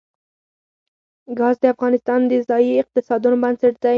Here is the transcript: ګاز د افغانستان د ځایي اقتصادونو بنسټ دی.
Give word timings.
ګاز 1.37 1.55
د 1.61 1.65
افغانستان 1.73 2.19
د 2.27 2.33
ځایي 2.49 2.71
اقتصادونو 2.81 3.37
بنسټ 3.43 3.73
دی. 3.83 3.89